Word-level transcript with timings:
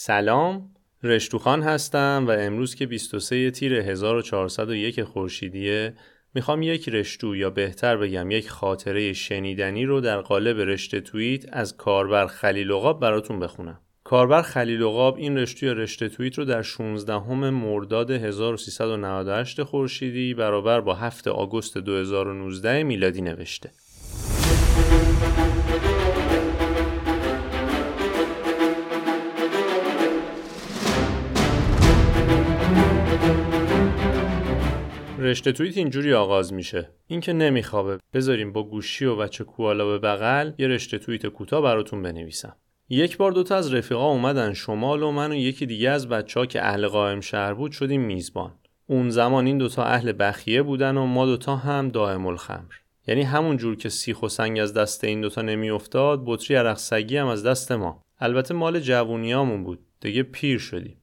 سلام 0.00 0.70
رشتوخان 1.02 1.62
هستم 1.62 2.24
و 2.28 2.30
امروز 2.30 2.74
که 2.74 2.86
23 2.86 3.50
تیر 3.50 3.74
1401 3.74 5.02
خورشیدیه 5.02 5.94
می‌خوام 6.34 6.62
یک 6.62 6.88
رشتو 6.88 7.36
یا 7.36 7.50
بهتر 7.50 7.96
بگم 7.96 8.30
یک 8.30 8.50
خاطره 8.50 9.12
شنیدنی 9.12 9.84
رو 9.84 10.00
در 10.00 10.20
قالب 10.20 10.58
رشته 10.58 11.00
توییت 11.00 11.44
از 11.52 11.76
کاربر 11.76 12.26
خلیل 12.26 12.92
براتون 12.92 13.40
بخونم. 13.40 13.80
کاربر 14.04 14.42
خلیل 14.42 14.82
این 14.82 15.38
رشته 15.38 15.66
یا 15.66 15.72
رشته 15.72 16.08
توییت 16.08 16.38
رو 16.38 16.44
در 16.44 16.62
16 16.62 17.18
مرداد 17.50 18.10
1398 18.10 19.62
خورشیدی 19.62 20.34
برابر 20.34 20.80
با 20.80 20.94
7 20.94 21.28
آگوست 21.28 21.78
2019 21.78 22.82
میلادی 22.82 23.22
نوشته. 23.22 23.70
رشته 35.28 35.52
توییت 35.52 35.76
اینجوری 35.76 36.14
آغاز 36.14 36.52
میشه. 36.52 36.88
اینکه 37.06 37.32
نمیخوابه. 37.32 37.98
بذاریم 38.14 38.52
با 38.52 38.62
گوشی 38.62 39.04
و 39.04 39.16
بچه 39.16 39.44
کوالا 39.44 39.86
به 39.86 39.98
بغل 39.98 40.52
یه 40.58 40.68
رشته 40.68 40.98
توییت 40.98 41.26
کوتاه 41.26 41.62
براتون 41.62 42.02
بنویسم. 42.02 42.56
یک 42.88 43.16
بار 43.16 43.32
دوتا 43.32 43.56
از 43.56 43.74
رفیقا 43.74 44.10
اومدن 44.10 44.52
شمال 44.52 45.02
و 45.02 45.10
من 45.10 45.32
و 45.32 45.34
یکی 45.34 45.66
دیگه 45.66 45.90
از 45.90 46.08
بچه 46.08 46.40
ها 46.40 46.46
که 46.46 46.66
اهل 46.66 46.86
قائم 46.86 47.20
شهر 47.20 47.54
بود 47.54 47.72
شدیم 47.72 48.00
میزبان. 48.00 48.54
اون 48.86 49.10
زمان 49.10 49.46
این 49.46 49.58
دوتا 49.58 49.84
اهل 49.84 50.12
بخیه 50.18 50.62
بودن 50.62 50.96
و 50.96 51.06
ما 51.06 51.26
دوتا 51.26 51.56
هم 51.56 51.88
دائم 51.88 52.26
الخمر. 52.26 52.74
یعنی 53.06 53.22
همون 53.22 53.56
جور 53.56 53.76
که 53.76 53.88
سیخ 53.88 54.22
و 54.22 54.28
سنگ 54.28 54.58
از 54.58 54.74
دست 54.74 55.04
این 55.04 55.20
دوتا 55.20 55.42
نمیافتاد 55.42 56.22
بطری 56.26 56.56
عرق 56.56 56.76
سگی 56.76 57.16
هم 57.16 57.26
از 57.26 57.46
دست 57.46 57.72
ما. 57.72 58.04
البته 58.20 58.54
مال 58.54 58.80
جوونیامون 58.80 59.64
بود. 59.64 59.78
دیگه 60.00 60.22
پیر 60.22 60.58
شدیم. 60.58 60.96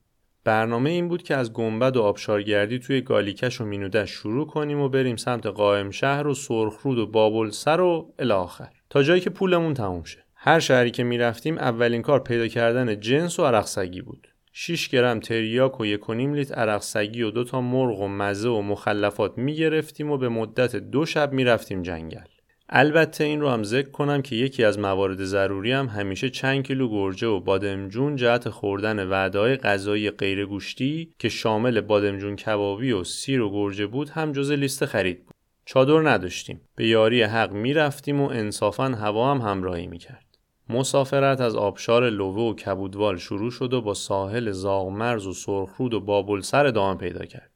برنامه 0.46 0.90
این 0.90 1.08
بود 1.08 1.22
که 1.22 1.36
از 1.36 1.52
گنبد 1.52 1.96
و 1.96 2.02
آبشارگردی 2.02 2.78
توی 2.78 3.00
گالیکش 3.00 3.60
و 3.60 3.64
مینودش 3.64 4.10
شروع 4.10 4.46
کنیم 4.46 4.80
و 4.80 4.88
بریم 4.88 5.16
سمت 5.16 5.46
قائم 5.46 5.90
شهر 5.90 6.26
و 6.26 6.34
سرخرود 6.34 6.98
و 6.98 7.06
بابلسر 7.06 7.80
و 7.80 8.14
الاخر 8.18 8.68
تا 8.90 9.02
جایی 9.02 9.20
که 9.20 9.30
پولمون 9.30 9.74
تموم 9.74 10.04
شه. 10.04 10.18
هر 10.34 10.60
شهری 10.60 10.90
که 10.90 11.04
می‌رفتیم 11.04 11.58
اولین 11.58 12.02
کار 12.02 12.20
پیدا 12.20 12.48
کردن 12.48 13.00
جنس 13.00 13.40
و 13.40 13.44
عرق 13.44 13.66
بود. 14.04 14.28
6 14.52 14.88
گرم 14.88 15.20
تریاک 15.20 15.80
و 15.80 15.84
1.5 15.84 16.10
لیتر 16.10 16.54
عرق 16.54 16.82
و 17.26 17.30
دو 17.30 17.44
تا 17.44 17.60
مرغ 17.60 18.00
و 18.00 18.08
مزه 18.08 18.48
و 18.48 18.62
مخلفات 18.62 19.38
می‌گرفتیم 19.38 20.10
و 20.10 20.18
به 20.18 20.28
مدت 20.28 20.76
دو 20.76 21.06
شب 21.06 21.32
می‌رفتیم 21.32 21.82
جنگل. 21.82 22.35
البته 22.68 23.24
این 23.24 23.40
رو 23.40 23.48
هم 23.48 23.62
ذکر 23.62 23.90
کنم 23.90 24.22
که 24.22 24.36
یکی 24.36 24.64
از 24.64 24.78
موارد 24.78 25.24
ضروری 25.24 25.72
هم 25.72 25.86
همیشه 25.86 26.30
چند 26.30 26.66
کیلو 26.66 26.88
گرجه 26.88 27.26
و 27.26 27.40
بادمجون 27.40 28.16
جهت 28.16 28.48
خوردن 28.48 29.08
وعده‌های 29.08 29.56
غذایی 29.56 30.10
غیر 30.10 30.46
گوشتی 30.46 31.14
که 31.18 31.28
شامل 31.28 31.80
بادمجون 31.80 32.36
کبابی 32.36 32.92
و 32.92 33.04
سیر 33.04 33.42
و 33.42 33.50
گرجه 33.50 33.86
بود 33.86 34.08
هم 34.08 34.32
جز 34.32 34.50
لیست 34.50 34.86
خرید 34.86 35.24
بود. 35.24 35.34
چادر 35.64 36.10
نداشتیم. 36.10 36.60
به 36.76 36.86
یاری 36.86 37.22
حق 37.22 37.52
می‌رفتیم 37.52 38.20
و 38.20 38.28
انصافا 38.28 38.84
هوا 38.84 39.34
هم 39.34 39.40
همراهی 39.40 39.86
می‌کرد. 39.86 40.26
مسافرت 40.68 41.40
از 41.40 41.56
آبشار 41.56 42.10
لوه 42.10 42.36
و 42.36 42.54
کبودوال 42.54 43.16
شروع 43.16 43.50
شد 43.50 43.72
و 43.72 43.80
با 43.80 43.94
ساحل 43.94 44.50
زاغمرز 44.50 45.26
و 45.26 45.32
سرخرود 45.32 45.94
و 45.94 46.00
بابلسر 46.00 46.66
ادامه 46.66 46.98
پیدا 46.98 47.24
کرد. 47.24 47.50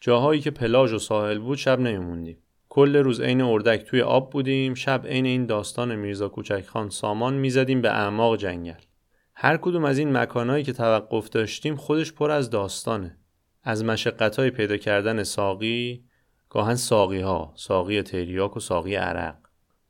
جاهایی 0.00 0.40
که 0.40 0.50
پلاژ 0.50 0.92
و 0.92 0.98
ساحل 0.98 1.38
بود 1.38 1.58
شب 1.58 1.80
نمیموندیم. 1.80 2.38
کل 2.76 2.96
روز 2.96 3.20
عین 3.20 3.40
اردک 3.40 3.84
توی 3.84 4.00
آب 4.00 4.30
بودیم 4.30 4.74
شب 4.74 5.06
عین 5.06 5.26
این 5.26 5.46
داستان 5.46 5.94
میرزا 5.94 6.28
کوچک 6.28 6.64
خان 6.66 6.90
سامان 6.90 7.34
می‌زدیم 7.34 7.82
به 7.82 7.90
اعماق 7.90 8.36
جنگل. 8.36 8.80
هر 9.34 9.56
کدوم 9.56 9.84
از 9.84 9.98
این 9.98 10.16
مکانهایی 10.16 10.64
که 10.64 10.72
توقف 10.72 11.28
داشتیم 11.28 11.76
خودش 11.76 12.12
پر 12.12 12.30
از 12.30 12.50
داستانه. 12.50 13.18
از 13.62 13.84
مشقتهای 13.84 14.50
پیدا 14.50 14.76
کردن 14.76 15.22
ساقی 15.22 16.04
گاهن 16.50 16.74
ساقی 16.74 17.20
ها 17.20 17.52
ساقی 17.56 18.02
تریاک 18.02 18.56
و 18.56 18.60
ساقی 18.60 18.94
عرق. 18.94 19.45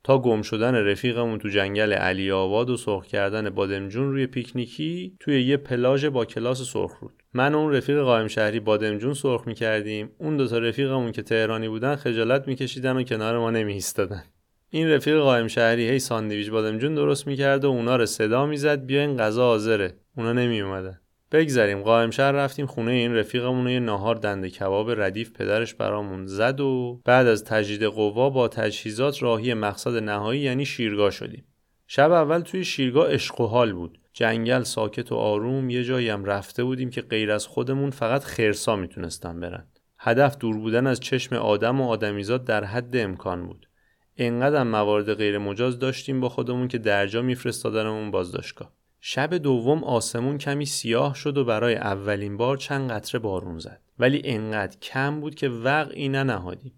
تا 0.06 0.18
گم 0.18 0.42
شدن 0.42 0.74
رفیقمون 0.74 1.38
تو 1.38 1.48
جنگل 1.48 1.92
علی 1.92 2.30
آباد 2.30 2.70
و 2.70 2.76
سرخ 2.76 3.06
کردن 3.06 3.50
بادمجون 3.50 4.12
روی 4.12 4.26
پیکنیکی 4.26 5.16
توی 5.20 5.42
یه 5.42 5.56
پلاژ 5.56 6.04
با 6.04 6.24
کلاس 6.24 6.62
سرخرود 6.62 7.12
من 7.34 7.54
و 7.54 7.58
اون 7.58 7.72
رفیق 7.72 8.00
قائم 8.00 8.28
شهری 8.28 8.60
بادمجون 8.60 9.14
سرخ 9.14 9.46
می‌کردیم. 9.46 10.10
اون 10.18 10.36
دوتا 10.36 10.58
رفیقمون 10.58 11.12
که 11.12 11.22
تهرانی 11.22 11.68
بودن 11.68 11.96
خجالت 11.96 12.48
میکشیدن 12.48 12.96
و 12.96 13.02
کنار 13.02 13.38
ما 13.38 13.50
نمیایستادن. 13.50 14.24
این 14.70 14.88
رفیق 14.88 15.18
قائم 15.18 15.48
شهری 15.48 15.88
هی 15.88 15.98
ساندویچ 15.98 16.50
بادمجون 16.50 16.94
درست 16.94 17.26
می‌کرد 17.26 17.64
و 17.64 17.68
اونا 17.68 17.96
رو 17.96 18.06
صدا 18.06 18.46
می‌زد. 18.46 18.86
بیاین 18.86 19.16
غذا 19.16 19.46
حاضره. 19.46 19.94
اونا 20.16 20.32
نمیومدن 20.32 21.00
بگذریم. 21.32 21.82
قائم 21.82 22.10
شهر 22.10 22.32
رفتیم 22.32 22.66
خونه 22.66 22.92
این 22.92 23.14
رفیقمون 23.14 23.68
یه 23.68 23.80
ناهار 23.80 24.14
دنده 24.14 24.50
کباب 24.50 25.00
ردیف 25.00 25.30
پدرش 25.30 25.74
برامون 25.74 26.26
زد 26.26 26.60
و 26.60 27.00
بعد 27.04 27.26
از 27.26 27.44
تجدید 27.44 27.82
قوا 27.82 28.30
با 28.30 28.48
تجهیزات 28.48 29.22
راهی 29.22 29.54
مقصد 29.54 29.96
نهایی 29.96 30.40
یعنی 30.40 30.66
شیرگاه 30.66 31.10
شدیم. 31.10 31.44
شب 31.86 32.12
اول 32.12 32.40
توی 32.40 32.64
شیرگاه 32.64 33.10
عشق 33.10 33.40
و 33.40 33.46
حال 33.46 33.72
بود. 33.72 33.98
جنگل 34.12 34.62
ساکت 34.62 35.12
و 35.12 35.14
آروم 35.14 35.70
یه 35.70 35.84
جایی 35.84 36.08
هم 36.08 36.24
رفته 36.24 36.64
بودیم 36.64 36.90
که 36.90 37.00
غیر 37.02 37.30
از 37.32 37.46
خودمون 37.46 37.90
فقط 37.90 38.24
خرسا 38.24 38.76
می‌تونستن 38.76 39.40
برن. 39.40 39.66
هدف 39.98 40.38
دور 40.38 40.56
بودن 40.58 40.86
از 40.86 41.00
چشم 41.00 41.36
آدم 41.36 41.80
و 41.80 41.88
آدمیزاد 41.88 42.44
در 42.44 42.64
حد 42.64 42.96
امکان 42.96 43.46
بود. 43.46 43.68
انقدر 44.16 44.62
موارد 44.62 45.14
غیر 45.14 45.38
مجاز 45.38 45.78
داشتیم 45.78 46.20
با 46.20 46.28
خودمون 46.28 46.68
که 46.68 46.78
درجا 46.78 47.22
میفرستادنمون 47.22 48.10
بازداشتگاه. 48.10 48.72
شب 49.00 49.34
دوم 49.34 49.84
آسمون 49.84 50.38
کمی 50.38 50.66
سیاه 50.66 51.14
شد 51.14 51.38
و 51.38 51.44
برای 51.44 51.74
اولین 51.74 52.36
بار 52.36 52.56
چند 52.56 52.90
قطره 52.90 53.20
بارون 53.20 53.58
زد. 53.58 53.80
ولی 53.98 54.22
انقدر 54.24 54.78
کم 54.78 55.20
بود 55.20 55.34
که 55.34 55.48
وقعی 55.48 56.08
ننهادیم. 56.08 56.72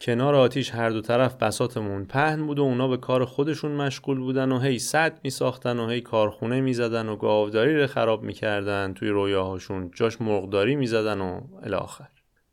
کنار 0.00 0.34
آتیش 0.34 0.70
هر 0.70 0.90
دو 0.90 1.00
طرف 1.00 1.34
بساتمون 1.34 2.04
پهن 2.04 2.46
بود 2.46 2.58
و 2.58 2.62
اونا 2.62 2.88
به 2.88 2.96
کار 2.96 3.24
خودشون 3.24 3.72
مشغول 3.72 4.18
بودن 4.18 4.52
و 4.52 4.58
هی 4.58 4.78
صد 4.78 5.20
می 5.24 5.30
ساختن 5.30 5.78
و 5.78 5.88
هی 5.88 6.00
کارخونه 6.00 6.60
می 6.60 6.74
زدن 6.74 7.08
و 7.08 7.16
گاوداری 7.16 7.80
رو 7.80 7.86
خراب 7.86 8.22
می‌کردن 8.22 8.94
توی 8.94 9.08
رویاهاشون 9.08 9.90
جاش 9.94 10.20
مرغداری 10.20 10.76
می 10.76 10.86
زدن 10.86 11.20
و 11.20 11.40
الاخر 11.62 12.08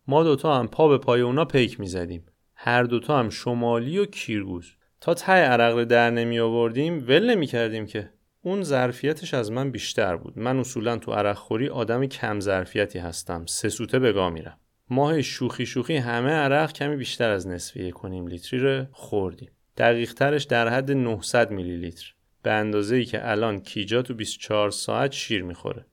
ما 0.08 0.24
دوتا 0.24 0.60
هم 0.60 0.68
پا 0.68 0.88
به 0.88 0.98
پای 0.98 1.22
اونا 1.22 1.46
پیک 1.46 1.80
می 1.80 1.88
زدیم 1.88 2.26
هر 2.56 2.84
دوتا 2.84 3.20
هم 3.20 3.30
شمالی 3.30 3.98
و 3.98 4.06
کیرگوز. 4.06 4.72
تا 5.02 5.14
ته 5.14 5.32
عرق 5.32 5.84
در 5.84 6.10
نمی 6.10 6.40
آوردیم 6.40 7.06
ول 7.08 7.30
نمی 7.30 7.48
کردیم 7.48 7.86
که. 7.86 8.10
اون 8.42 8.64
ظرفیتش 8.64 9.34
از 9.34 9.52
من 9.52 9.72
بیشتر 9.72 10.16
بود. 10.16 10.40
من 10.40 10.60
اصولا 10.60 10.98
تو 10.98 11.12
عرق 11.12 11.36
خوری 11.36 11.70
آدم 11.70 12.06
کم 12.06 12.40
ظرفیتی 12.40 13.00
هستم. 13.00 13.46
سه 13.46 13.70
سوته 13.70 14.00
به 14.00 14.30
میرم. 14.30 14.58
ماه 14.90 15.22
شوخی 15.22 15.66
شوخی 15.66 15.96
همه 15.96 16.32
عرق 16.32 16.72
کمی 16.72 16.96
بیشتر 16.96 17.30
از 17.30 17.48
نصفه 17.48 17.92
کنیم 17.92 18.28
لیتری 18.28 18.60
رو 18.60 18.86
خوردیم. 18.92 19.52
دقیق 19.78 20.14
ترش 20.14 20.44
در 20.44 20.68
حد 20.68 20.92
900 20.92 21.52
میلی 21.52 21.78
لیتر. 21.78 22.14
به 22.44 22.52
اندازه 22.52 22.96
ای 22.96 23.06
که 23.06 23.30
الان 23.30 23.60
کیجا 23.60 24.02
تو 24.02 24.14
24 24.14 24.70
ساعت 24.70 25.12
شیر 25.12 25.44
می‌خوره. 25.44 25.86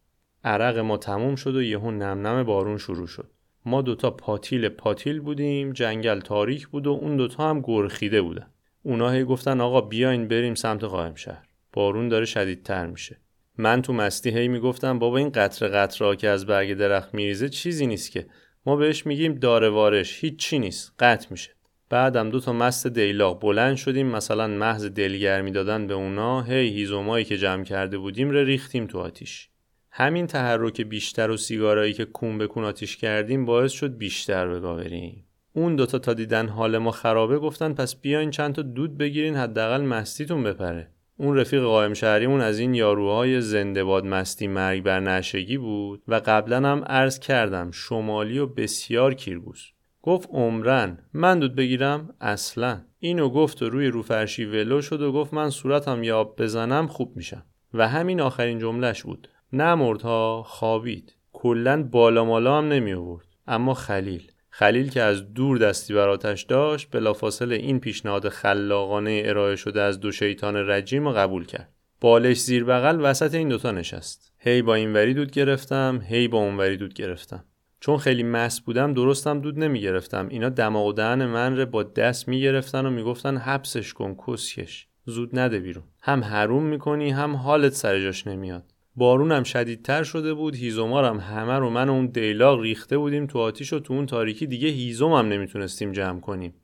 عرق 0.44 0.78
ما 0.78 0.96
تموم 0.96 1.36
شد 1.36 1.56
و 1.56 1.62
یهو 1.62 1.90
نم 1.90 2.26
نم 2.26 2.42
بارون 2.42 2.78
شروع 2.78 3.06
شد. 3.06 3.30
ما 3.64 3.82
دوتا 3.82 4.10
پاتیل 4.10 4.68
پاتیل 4.68 5.20
بودیم 5.20 5.72
جنگل 5.72 6.20
تاریک 6.20 6.68
بود 6.68 6.86
و 6.86 6.90
اون 6.90 7.16
دوتا 7.16 7.50
هم 7.50 7.60
گرخیده 7.60 8.22
بودن. 8.22 8.46
اونا 8.82 9.10
هی 9.10 9.24
گفتن 9.24 9.60
آقا 9.60 9.80
بیاین 9.80 10.28
بریم 10.28 10.54
سمت 10.54 10.84
قائم 10.84 11.14
شهر 11.14 11.45
بارون 11.76 12.08
داره 12.08 12.24
شدیدتر 12.24 12.86
میشه. 12.86 13.20
من 13.58 13.82
تو 13.82 13.92
مستی 13.92 14.30
هی 14.30 14.48
می‌گفتم 14.48 14.98
بابا 14.98 15.18
این 15.18 15.30
قطر 15.30 15.68
قطره 15.68 16.16
که 16.16 16.28
از 16.28 16.46
برگ 16.46 16.74
درخت 16.74 17.14
میریزه 17.14 17.48
چیزی 17.48 17.86
نیست 17.86 18.10
که. 18.10 18.26
ما 18.66 18.76
بهش 18.76 19.06
میگیم 19.06 19.34
داره 19.34 19.68
وارش 19.68 20.24
هیچ 20.24 20.36
چی 20.36 20.58
نیست 20.58 20.92
قطع 20.98 21.26
میشه. 21.30 21.50
بعدم 21.90 22.30
دو 22.30 22.40
تا 22.40 22.52
مست 22.52 22.86
دیلاق 22.86 23.40
بلند 23.40 23.76
شدیم 23.76 24.06
مثلا 24.06 24.46
محض 24.46 24.84
دلگرمی 24.86 25.50
دادن 25.50 25.86
به 25.86 25.94
اونا 25.94 26.42
هی 26.42 26.68
هیزومایی 26.68 27.24
که 27.24 27.38
جمع 27.38 27.64
کرده 27.64 27.98
بودیم 27.98 28.30
رو 28.30 28.44
ریختیم 28.44 28.86
تو 28.86 28.98
آتیش. 28.98 29.48
همین 29.90 30.26
تحرک 30.26 30.80
بیشتر 30.80 31.30
و 31.30 31.36
سیگارایی 31.36 31.92
که 31.92 32.04
کون 32.04 32.38
به 32.38 32.46
کون 32.46 32.64
آتیش 32.64 32.96
کردیم 32.96 33.44
باعث 33.44 33.72
شد 33.72 33.98
بیشتر 33.98 34.48
بگاوریم 34.48 35.26
اون 35.52 35.76
دوتا 35.76 35.98
تا 35.98 36.14
دیدن 36.14 36.48
حال 36.48 36.78
ما 36.78 36.90
خرابه 36.90 37.38
گفتن 37.38 37.72
پس 37.72 37.96
بیاین 37.96 38.30
چند 38.30 38.54
تا 38.54 38.62
دود 38.62 38.98
بگیرین 38.98 39.36
حداقل 39.36 39.82
مستیتون 39.82 40.42
بپره. 40.42 40.90
اون 41.18 41.36
رفیق 41.36 41.62
قائم 41.62 41.94
شهریمون 41.94 42.40
از 42.40 42.58
این 42.58 42.74
یاروهای 42.74 43.40
زنده 43.40 43.84
باد 43.84 44.06
مستی 44.06 44.46
مرگ 44.46 44.82
بر 44.82 45.00
نشگی 45.00 45.58
بود 45.58 46.02
و 46.08 46.20
قبلا 46.26 46.68
هم 46.68 46.84
عرض 46.86 47.18
کردم 47.18 47.70
شمالی 47.70 48.38
و 48.38 48.46
بسیار 48.46 49.14
کیرگوز 49.14 49.62
گفت 50.02 50.28
عمرن 50.32 50.98
من 51.12 51.38
دود 51.38 51.54
بگیرم؟ 51.54 52.14
اصلا. 52.20 52.80
اینو 52.98 53.28
گفت 53.28 53.62
و 53.62 53.68
روی 53.68 53.86
روفرشی 53.86 54.44
ولو 54.44 54.82
شد 54.82 55.02
و 55.02 55.12
گفت 55.12 55.34
من 55.34 55.50
صورتم 55.50 56.02
یاب 56.02 56.42
بزنم 56.42 56.86
خوب 56.86 57.16
میشم. 57.16 57.44
و 57.74 57.88
همین 57.88 58.20
آخرین 58.20 58.58
جملهش 58.58 59.02
بود. 59.02 59.28
نمردها 59.52 60.42
خوابید. 60.46 61.14
کلا 61.32 61.82
بالا 61.82 62.24
مالا 62.24 62.58
هم 62.58 62.68
نمی 62.68 62.92
آورد 62.92 63.26
اما 63.46 63.74
خلیل. 63.74 64.32
خلیل 64.58 64.90
که 64.90 65.02
از 65.02 65.34
دور 65.34 65.58
دستی 65.58 65.94
بر 65.94 66.08
آتش 66.08 66.42
داشت 66.42 66.88
بلافاصله 66.92 67.54
این 67.54 67.80
پیشنهاد 67.80 68.28
خلاقانه 68.28 69.22
ارائه 69.24 69.56
شده 69.56 69.82
از 69.82 70.00
دو 70.00 70.12
شیطان 70.12 70.56
رجیم 70.56 71.12
قبول 71.12 71.46
کرد. 71.46 71.72
بالش 72.00 72.40
زیر 72.40 72.64
بغل 72.64 72.98
وسط 73.00 73.34
این 73.34 73.48
دوتا 73.48 73.70
نشست. 73.70 74.32
هی 74.38 74.62
با 74.62 74.74
این 74.74 74.92
وری 74.92 75.14
دود 75.14 75.30
گرفتم 75.30 76.00
هی 76.08 76.28
با 76.28 76.38
اون 76.38 76.56
وری 76.56 76.76
دود 76.76 76.94
گرفتم. 76.94 77.44
چون 77.80 77.98
خیلی 77.98 78.22
مست 78.22 78.64
بودم 78.64 78.94
درستم 78.94 79.40
دود 79.40 79.58
نمی 79.58 79.80
گرفتم 79.80 80.28
اینا 80.28 80.48
دماغ 80.48 80.86
و 80.86 80.92
دهن 80.92 81.26
من 81.26 81.56
رو 81.56 81.66
با 81.66 81.82
دست 81.82 82.28
می 82.28 82.40
گرفتن 82.40 82.86
و 82.86 82.90
می‌گفتن 82.90 83.36
حبسش 83.36 83.92
کن 83.92 84.16
کسکش. 84.26 84.86
زود 85.04 85.38
نده 85.38 85.58
بیرون. 85.58 85.84
هم 86.02 86.24
حروم 86.24 86.62
می‌کنی 86.62 87.10
هم 87.10 87.36
حالت 87.36 87.72
سر 87.72 88.00
جاش 88.00 88.26
نمیاد. 88.26 88.64
بارونم 88.98 89.42
شدیدتر 89.42 90.02
شده 90.02 90.34
بود 90.34 90.56
هیزومارم 90.56 91.20
همه 91.20 91.58
رو 91.58 91.70
من 91.70 91.88
و 91.88 91.92
اون 91.92 92.06
دیلاق 92.06 92.60
ریخته 92.60 92.98
بودیم 92.98 93.26
تو 93.26 93.38
آتیش 93.38 93.72
و 93.72 93.78
تو 93.78 93.94
اون 93.94 94.06
تاریکی 94.06 94.46
دیگه 94.46 94.68
هیزومم 94.68 95.28
نمی‌تونستیم 95.28 95.92
جمع 95.92 96.20
کنیم. 96.20 96.54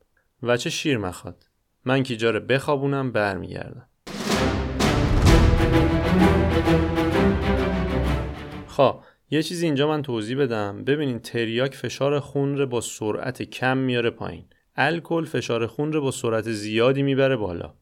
و 0.42 0.56
چه 0.56 0.70
شیر 0.70 0.98
مخواد؟ 0.98 1.46
من 1.84 2.02
که 2.02 2.16
جاره 2.16 2.40
بخوابونم 2.40 3.12
برمیگردم. 3.12 3.88
خب 8.66 9.00
یه 9.30 9.42
چیزی 9.42 9.66
اینجا 9.66 9.88
من 9.88 10.02
توضیح 10.02 10.38
بدم. 10.38 10.84
ببینین 10.84 11.18
تریاک 11.18 11.74
فشار 11.74 12.20
خون 12.20 12.58
رو 12.58 12.66
با 12.66 12.80
سرعت 12.80 13.42
کم 13.42 13.78
میاره 13.78 14.10
پایین. 14.10 14.44
الکل 14.76 15.24
فشار 15.24 15.66
خون 15.66 15.92
رو 15.92 16.00
با 16.00 16.10
سرعت 16.10 16.50
زیادی 16.50 17.02
می‌بره 17.02 17.36
بالا. 17.36 17.74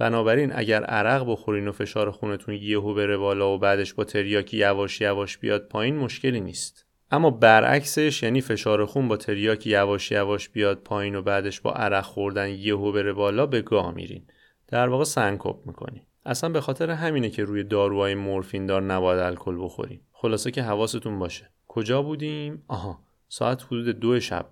بنابراین 0.00 0.52
اگر 0.54 0.84
عرق 0.84 1.30
بخورین 1.30 1.68
و 1.68 1.72
فشار 1.72 2.10
خونتون 2.10 2.54
یهو 2.54 2.94
بره 2.94 3.16
بالا 3.16 3.54
و 3.54 3.58
بعدش 3.58 3.94
با 3.94 4.04
تریاکی 4.04 4.56
یواش 4.56 5.00
یواش 5.00 5.38
بیاد 5.38 5.68
پایین 5.68 5.96
مشکلی 5.96 6.40
نیست. 6.40 6.86
اما 7.10 7.30
برعکسش 7.30 8.22
یعنی 8.22 8.40
فشار 8.40 8.84
خون 8.84 9.08
با 9.08 9.16
تریاکی 9.16 9.70
یواش 9.70 10.10
یواش 10.10 10.48
بیاد 10.48 10.78
پایین 10.78 11.14
و 11.14 11.22
بعدش 11.22 11.60
با 11.60 11.72
عرق 11.72 12.04
خوردن 12.04 12.48
یهو 12.48 12.92
بره 12.92 13.12
بالا 13.12 13.46
به 13.46 13.62
گاه 13.62 13.94
میرین. 13.94 14.26
در 14.68 14.88
واقع 14.88 15.04
سنکوب 15.04 15.66
می‌کنین 15.66 16.02
اصلا 16.26 16.50
به 16.50 16.60
خاطر 16.60 16.90
همینه 16.90 17.30
که 17.30 17.44
روی 17.44 17.64
داروهای 17.64 18.14
مورفین 18.14 18.66
دار 18.66 18.82
نباید 18.82 19.20
الکل 19.20 19.64
بخوریم 19.64 20.00
خلاصه 20.12 20.50
که 20.50 20.62
حواستون 20.62 21.18
باشه. 21.18 21.50
کجا 21.68 22.02
بودیم؟ 22.02 22.64
آها 22.68 23.00
ساعت 23.28 23.62
حدود 23.62 23.88
دو 23.88 24.20
شب 24.20 24.46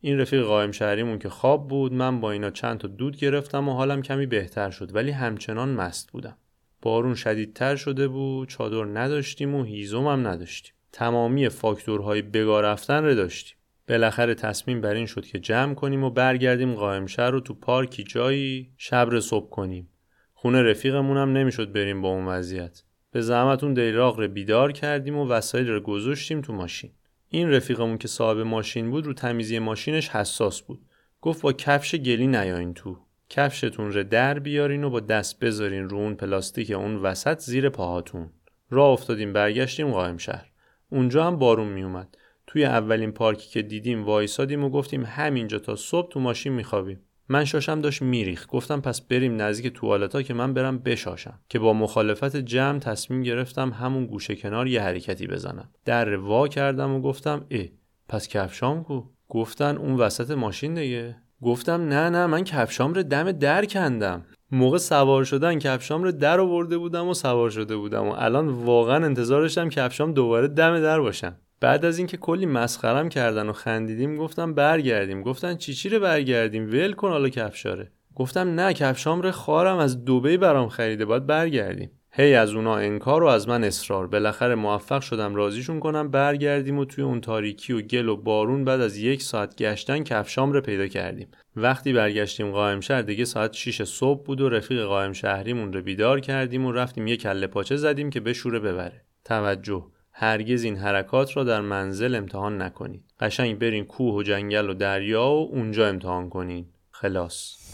این 0.00 0.18
رفیق 0.18 0.42
قائم 0.42 0.70
شهریمون 0.70 1.18
که 1.18 1.28
خواب 1.28 1.68
بود 1.68 1.92
من 1.92 2.20
با 2.20 2.30
اینا 2.30 2.50
چند 2.50 2.78
تا 2.78 2.88
دود 2.88 3.16
گرفتم 3.16 3.68
و 3.68 3.72
حالم 3.72 4.02
کمی 4.02 4.26
بهتر 4.26 4.70
شد 4.70 4.94
ولی 4.94 5.10
همچنان 5.10 5.68
مست 5.68 6.12
بودم. 6.12 6.36
بارون 6.82 7.14
شدیدتر 7.14 7.76
شده 7.76 8.08
بود 8.08 8.48
چادر 8.48 8.84
نداشتیم 8.84 9.54
و 9.54 9.64
هیزم 9.64 10.06
هم 10.06 10.26
نداشتیم. 10.26 10.74
تمامی 10.92 11.48
فاکتورهای 11.48 12.22
بگاه 12.22 12.62
رفتن 12.62 13.04
رو 13.04 13.14
داشتیم. 13.14 13.56
بالاخره 13.88 14.34
تصمیم 14.34 14.80
بر 14.80 14.94
این 14.94 15.06
شد 15.06 15.26
که 15.26 15.38
جمع 15.38 15.74
کنیم 15.74 16.04
و 16.04 16.10
برگردیم 16.10 16.74
قائم 16.74 17.06
شهر 17.06 17.30
رو 17.30 17.40
تو 17.40 17.54
پارکی 17.54 18.04
جایی 18.04 18.70
شب 18.76 19.20
صبح 19.20 19.50
کنیم. 19.50 19.88
خونه 20.34 20.62
رفیقمون 20.62 21.16
هم 21.16 21.32
نمی‌شد 21.32 21.72
بریم 21.72 22.02
با 22.02 22.08
اون 22.08 22.26
وضعیت. 22.26 22.82
به 23.12 23.20
زحمت 23.20 23.64
اون 23.64 23.74
دیراق 23.74 24.20
رو 24.20 24.28
بیدار 24.28 24.72
کردیم 24.72 25.16
و 25.16 25.28
وسایل 25.28 25.68
رو 25.68 25.80
گذاشتیم 25.80 26.40
تو 26.40 26.52
ماشین. 26.52 26.90
این 27.28 27.50
رفیقمون 27.50 27.98
که 27.98 28.08
صاحب 28.08 28.38
ماشین 28.38 28.90
بود 28.90 29.06
رو 29.06 29.12
تمیزی 29.12 29.58
ماشینش 29.58 30.08
حساس 30.08 30.62
بود. 30.62 30.80
گفت 31.20 31.42
با 31.42 31.52
کفش 31.52 31.94
گلی 31.94 32.26
نیاین 32.26 32.74
تو. 32.74 32.98
کفشتون 33.28 33.92
رو 33.92 34.04
در 34.04 34.38
بیارین 34.38 34.84
و 34.84 34.90
با 34.90 35.00
دست 35.00 35.38
بذارین 35.38 35.88
رو 35.88 35.96
اون 35.98 36.14
پلاستیک 36.14 36.70
اون 36.70 36.96
وسط 36.96 37.38
زیر 37.38 37.68
پاهاتون. 37.68 38.30
راه 38.70 38.88
افتادیم 38.88 39.32
برگشتیم 39.32 39.90
قائم 39.90 40.16
شهر. 40.16 40.50
اونجا 40.90 41.24
هم 41.24 41.36
بارون 41.36 41.68
میومد. 41.68 42.16
توی 42.46 42.64
اولین 42.64 43.12
پارکی 43.12 43.50
که 43.50 43.62
دیدیم 43.62 44.04
وایسادیم 44.04 44.64
و 44.64 44.70
گفتیم 44.70 45.04
همینجا 45.04 45.58
تا 45.58 45.76
صبح 45.76 46.12
تو 46.12 46.20
ماشین 46.20 46.52
میخوابیم. 46.52 47.00
من 47.28 47.44
شاشم 47.44 47.80
داشت 47.80 48.02
میریخ 48.02 48.46
گفتم 48.48 48.80
پس 48.80 49.00
بریم 49.00 49.42
نزدیک 49.42 49.74
توالتا 49.74 50.22
که 50.22 50.34
من 50.34 50.54
برم 50.54 50.78
بشاشم. 50.78 51.38
که 51.48 51.58
با 51.58 51.72
مخالفت 51.72 52.36
جمع 52.36 52.78
تصمیم 52.78 53.22
گرفتم 53.22 53.70
همون 53.70 54.06
گوشه 54.06 54.36
کنار 54.36 54.66
یه 54.66 54.82
حرکتی 54.82 55.26
بزنم. 55.26 55.68
در 55.84 56.16
وا 56.16 56.48
کردم 56.48 56.94
و 56.94 57.00
گفتم 57.00 57.44
ای 57.48 57.70
پس 58.08 58.28
کفشام 58.28 58.84
کو؟ 58.84 59.02
گفتن 59.28 59.76
اون 59.76 59.94
وسط 59.94 60.30
ماشین 60.30 60.74
دیگه. 60.74 61.16
گفتم 61.42 61.88
نه 61.88 62.10
نه 62.10 62.26
من 62.26 62.44
کفشام 62.44 62.94
رو 62.94 63.02
دم 63.02 63.32
در 63.32 63.64
کندم. 63.64 64.24
موقع 64.50 64.78
سوار 64.78 65.24
شدن 65.24 65.58
کفشام 65.58 66.02
رو 66.02 66.12
در 66.12 66.40
آورده 66.40 66.78
بودم 66.78 67.08
و 67.08 67.14
سوار 67.14 67.50
شده 67.50 67.76
بودم 67.76 68.08
و 68.08 68.14
الان 68.18 68.48
واقعا 68.48 69.04
انتظارشم 69.04 69.68
کفشام 69.68 70.12
دوباره 70.12 70.48
دم 70.48 70.80
در 70.80 71.00
باشم. 71.00 71.36
بعد 71.60 71.84
از 71.84 71.98
اینکه 71.98 72.16
کلی 72.16 72.46
مسخرم 72.46 73.08
کردن 73.08 73.48
و 73.48 73.52
خندیدیم 73.52 74.16
گفتم 74.16 74.54
برگردیم. 74.54 75.22
گفتن 75.22 75.56
چی 75.56 75.74
چی 75.74 75.88
رو 75.88 76.00
برگردیم؟ 76.00 76.70
ول 76.70 76.92
کن 76.92 77.10
حالا 77.10 77.28
کفشاره. 77.28 77.90
گفتم 78.14 78.54
نه 78.54 78.72
کفشام 78.72 79.22
رو 79.22 79.30
خارم 79.30 79.78
از 79.78 80.04
دوبی 80.04 80.36
برام 80.36 80.68
خریده 80.68 81.04
باید 81.04 81.26
برگردیم. 81.26 81.90
هی 82.18 82.34
از 82.34 82.54
اونا 82.54 82.76
انکار 82.76 83.22
و 83.22 83.26
از 83.26 83.48
من 83.48 83.64
اصرار. 83.64 84.06
بالاخره 84.06 84.54
موفق 84.54 85.00
شدم 85.00 85.34
رازیشون 85.34 85.80
کنم 85.80 86.10
برگردیم 86.10 86.78
و 86.78 86.84
توی 86.84 87.04
اون 87.04 87.20
تاریکی 87.20 87.72
و 87.72 87.80
گل 87.80 88.08
و 88.08 88.16
بارون 88.16 88.64
بعد 88.64 88.80
از 88.80 88.96
یک 88.96 89.22
ساعت 89.22 89.56
گشتن 89.56 90.02
کفشام 90.02 90.52
رو 90.52 90.60
پیدا 90.60 90.86
کردیم. 90.86 91.28
وقتی 91.56 91.92
برگشتیم 91.92 92.50
قائم 92.50 92.80
شهر 92.80 93.02
دیگه 93.02 93.24
ساعت 93.24 93.52
6 93.52 93.84
صبح 93.84 94.24
بود 94.24 94.40
و 94.40 94.48
رفیق 94.48 94.84
قائم 94.84 95.12
شهریمون 95.12 95.72
رو 95.72 95.82
بیدار 95.82 96.20
کردیم 96.20 96.66
و 96.66 96.72
رفتیم 96.72 97.06
یه 97.06 97.16
کله 97.16 97.46
پاچه 97.46 97.76
زدیم 97.76 98.10
که 98.10 98.20
بشوره 98.20 98.58
ببره. 98.58 99.02
توجه. 99.24 99.84
هرگز 100.18 100.64
این 100.64 100.76
حرکات 100.76 101.36
را 101.36 101.44
در 101.44 101.60
منزل 101.60 102.14
امتحان 102.14 102.62
نکنید. 102.62 103.04
قشنگ 103.20 103.58
برین 103.58 103.84
کوه 103.84 104.14
و 104.14 104.22
جنگل 104.22 104.70
و 104.70 104.74
دریا 104.74 105.26
و 105.26 105.48
اونجا 105.52 105.88
امتحان 105.88 106.28
کنین. 106.28 106.66
خلاص. 106.90 107.65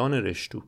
پایان 0.00 0.14
رشتو. 0.14 0.62